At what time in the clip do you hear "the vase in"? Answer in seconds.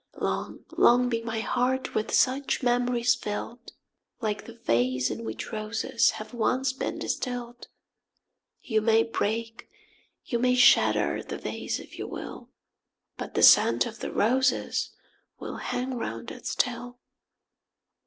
4.45-5.23